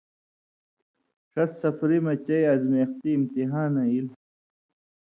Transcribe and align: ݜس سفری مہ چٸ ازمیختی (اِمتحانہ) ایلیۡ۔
ݜس 1.33 1.51
سفری 1.61 1.99
مہ 2.05 2.13
چٸ 2.25 2.33
ازمیختی 2.53 3.09
(اِمتحانہ) 3.15 3.83
ایلیۡ۔ 3.91 4.17